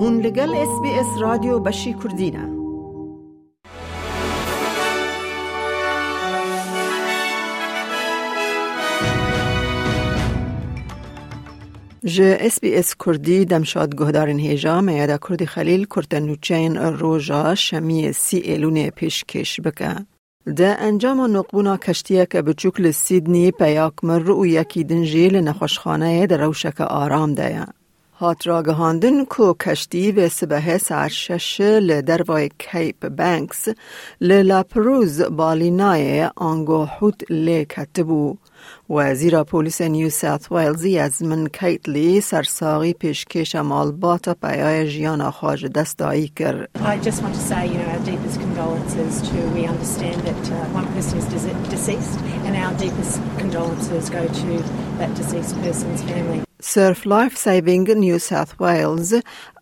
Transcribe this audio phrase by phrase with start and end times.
[0.00, 2.58] هون لگل اس بی اس رادیو بشی کردینه
[12.04, 18.36] جه اس بی اس کردی دمشاد گهدارن هیجا میادا کردی خلیل کرتنوچین روژا شمی سی
[18.36, 19.94] ایلون پیش کش بکه.
[20.56, 26.80] ده انجام نقبونا کشتیه که بچوک سیدنی پیاک مر و یکی دنجی لنخوشخانه در روشک
[26.80, 27.66] آرام ده.
[28.20, 33.68] هات راگهاندن کو کشتی به سبه سر شش لدروای کیپ بانکس
[34.20, 38.36] للاپروز بالینای آنگو حوت لی کتبو.
[38.90, 46.28] وزیر پلیس نیو ساوت ویلزی از من کیتلی سرساغی پیشکش مالبات پیای جیان خواج دستایی
[46.28, 46.68] کرد.
[46.74, 50.78] I just want to say, you know, our deepest condolences to, we understand that uh,
[50.80, 51.26] one person is
[51.70, 54.50] deceased and our deepest condolences go to
[54.98, 56.47] that deceased person's family.
[56.63, 59.13] سرف لایف سیوینگ نیو ساوت ویلز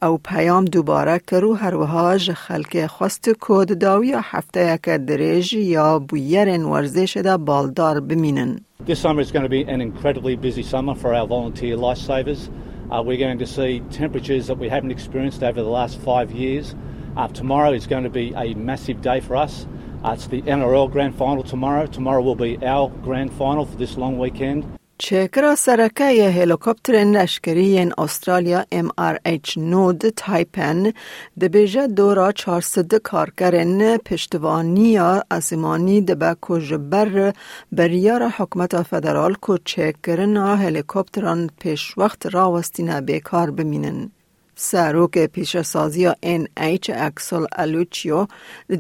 [0.01, 6.63] او پیام دوباره کرو هر وهاج خلک خواست کود داوی هفته یک دریج یا بویرن
[6.63, 8.59] ورزش دا بالدار بمینن.
[8.85, 12.49] This summer is going to be an incredibly busy summer for our volunteer lifesavers.
[12.91, 16.75] Uh, we're going to see temperatures that we haven't experienced over the last five years.
[17.15, 19.67] Uh, tomorrow is going to be a massive day for us.
[20.03, 21.85] Uh, it's the NRL Grand Final tomorrow.
[21.85, 24.65] Tomorrow will be our Grand Final for this long weekend.
[24.98, 30.92] چکرا سرکه هلیکوپتر لشکری استرالیا MRH نود تایپن
[31.40, 34.98] دبیجه دورا 400 کارکرن پشتوانی
[35.30, 37.32] آسمانی دبا کجبر
[37.72, 44.15] بریار حکمت فدرال کو چکرن هلیکوپتران پیش وقت راوستین بیکار بمینن.
[44.58, 48.26] سروک پیش سازی این ایچ اکسل الوچیو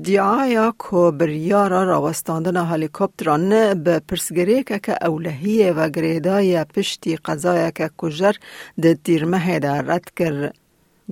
[0.02, 8.32] دیایا کو بریارا راوستاندن هلیکوپتران به پرسگری که اولهی و گریدای پشتی قضای که کجر
[8.82, 10.50] ده دیرمه ده رد کر.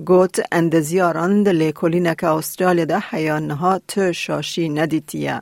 [0.05, 5.41] گوت اندزیاران ده لیکولینه که استرالیا ده حیانها تو شاشی ندیتیه.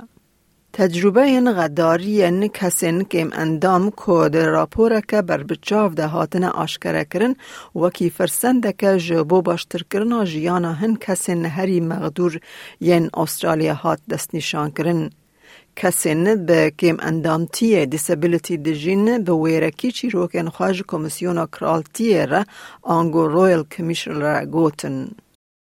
[0.73, 7.35] تجربه غداری کسین که اندام کود راپور که بر بچاو ده هاتن آشکره کرن
[7.75, 12.39] و کی فرسنده که جبو باشتر کرن جیانا هن کسین هری مغدور
[12.81, 15.09] ین استرالیا هات دست نشان کرن.
[15.75, 22.45] کسین به کم اندامتی دیسابیلیتی دجین به ویرکی چی روکن خواج کمیسیون کرالتی را
[22.81, 25.07] آنگو رویل کمیشن را گوتن.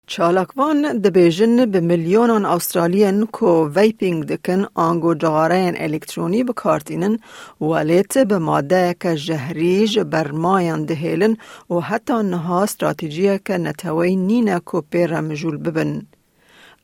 [0.06, 7.18] چالاکوان دبیجن به میلیونان استرالین کو ویپینگ دکن آنگو جغارین الکترونی بکارتینن
[7.60, 11.36] ولیت به ماده که جهریج برمایان دهیلن
[11.70, 16.02] و حتی نها استراتیجیه که نتوی نینه کو پیر مجول ببن.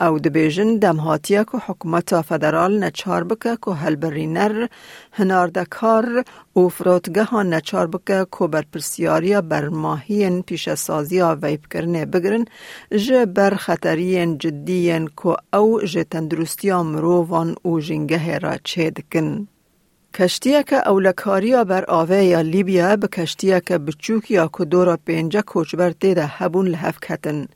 [0.02, 4.66] او دبیجن دمهاتیه که حکومت فدرال نچار بکه که هلبرینر
[5.12, 6.24] هناردکار
[6.56, 12.06] و فرودگه ها نچار بکه که بر پرسیاریا بر ماهین پیش سازی ها ویب کرنه
[12.06, 12.44] بگرن
[12.96, 19.48] جه بر خطرین جدیین که او جه تندرستی مرووان و جنگه را چه دکن.
[20.14, 25.90] کشتیه که اولکاریا بر آوه یا لیبیا به کشتیه که بچوک یا کدورا پینجا کوچبر
[25.90, 27.46] دیده هبون لحف کتن.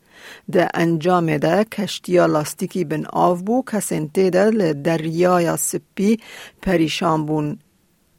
[0.51, 6.17] ده انجام ده کشتیا لاستیکی بن آف بو کسنته ده لدریای سپی
[6.61, 7.59] پریشان بون.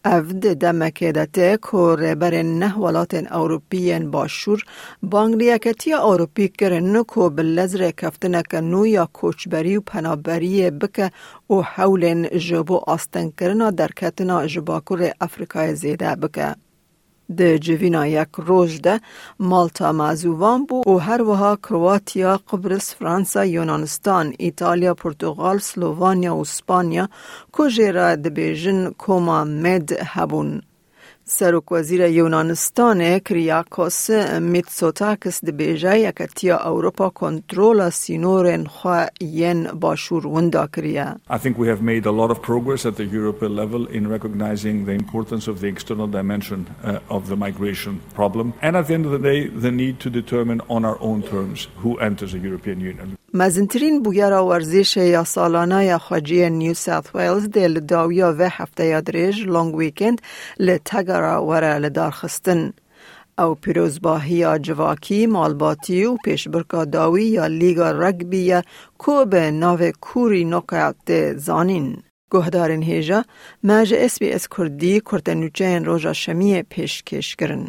[0.05, 4.63] افد دمکه ده ته که بر نه ولات اوروپیین باشور
[5.03, 11.11] بانگلیکتی اوروپی کرن که بلزر کفتنه که نو یا کوچبری و پنابری بکه
[11.51, 16.68] و حولن جبو آستن کرنا در کتنا جباکور افریقای زیده بکه.
[17.37, 19.00] ده جوینا یک روز ده
[19.41, 27.09] مالتا معزوان بو و هر وها کرواتیا، قبرس، فرانسا، یونانستان، ایتالیا، پرتغال، سلووانیا و اسپانیا
[27.53, 30.62] کجیرا ده بیجن کوما مد هبون.
[31.28, 34.09] سرک وزیر یونانستان کریاکوس
[34.42, 41.20] میتسوتاکس ده بیجه یکتیا اوروپا کنترول سینورن خوا ین باشور وندا کریا.
[41.30, 44.86] I think we have made a lot of progress at the European level in recognizing
[44.86, 49.06] the importance of the external dimension uh, of the migration problem and at the end
[49.06, 52.80] of the day the need to determine on our own terms who enters the European
[52.81, 53.18] Union.
[53.38, 59.75] مزنترین بویرا ورزش یا سالانه خواجی نیو ساوت ویلز دل داویا و هفته یادریج لونگ
[59.75, 60.23] ویکند
[60.58, 62.73] لتگرا وره لدار خستن.
[63.38, 68.55] او پیروزباهی یا جواکی مالباتی و پیشبرکا داوی یا لیگا رگبی
[68.99, 72.02] کو به ناو کوری نوکایت زانین.
[72.31, 73.25] گهدارن هیجا
[73.62, 77.69] ماج اس بی اس کردی کرتنوچین روژا شمی پیشکش کرن.